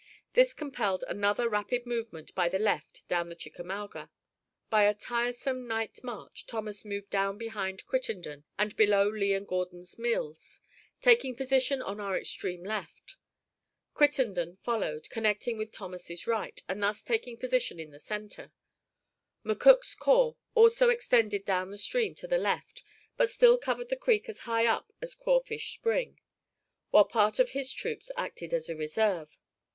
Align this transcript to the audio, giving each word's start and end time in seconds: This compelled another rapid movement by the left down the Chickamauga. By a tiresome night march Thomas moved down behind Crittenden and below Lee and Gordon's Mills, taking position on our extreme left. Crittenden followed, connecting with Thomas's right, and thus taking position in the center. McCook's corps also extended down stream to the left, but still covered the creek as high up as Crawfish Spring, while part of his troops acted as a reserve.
This 0.33 0.55
compelled 0.55 1.03
another 1.07 1.47
rapid 1.47 1.85
movement 1.85 2.33
by 2.33 2.49
the 2.49 2.57
left 2.57 3.07
down 3.07 3.29
the 3.29 3.35
Chickamauga. 3.35 4.09
By 4.67 4.85
a 4.85 4.95
tiresome 4.95 5.67
night 5.67 5.99
march 6.03 6.47
Thomas 6.47 6.83
moved 6.83 7.11
down 7.11 7.37
behind 7.37 7.85
Crittenden 7.85 8.43
and 8.57 8.75
below 8.75 9.07
Lee 9.07 9.35
and 9.35 9.47
Gordon's 9.47 9.99
Mills, 9.99 10.59
taking 11.01 11.35
position 11.35 11.83
on 11.83 11.99
our 11.99 12.17
extreme 12.17 12.63
left. 12.63 13.15
Crittenden 13.93 14.57
followed, 14.63 15.07
connecting 15.11 15.55
with 15.59 15.71
Thomas's 15.71 16.25
right, 16.25 16.59
and 16.67 16.81
thus 16.81 17.03
taking 17.03 17.37
position 17.37 17.79
in 17.79 17.91
the 17.91 17.99
center. 17.99 18.51
McCook's 19.45 19.93
corps 19.93 20.35
also 20.55 20.89
extended 20.89 21.45
down 21.45 21.77
stream 21.77 22.15
to 22.15 22.25
the 22.27 22.39
left, 22.39 22.81
but 23.17 23.29
still 23.29 23.55
covered 23.59 23.89
the 23.89 23.95
creek 23.95 24.27
as 24.27 24.39
high 24.49 24.65
up 24.65 24.91
as 24.99 25.13
Crawfish 25.13 25.71
Spring, 25.75 26.19
while 26.89 27.05
part 27.05 27.37
of 27.37 27.49
his 27.51 27.71
troops 27.71 28.09
acted 28.17 28.51
as 28.51 28.67
a 28.67 28.75
reserve. 28.75 29.37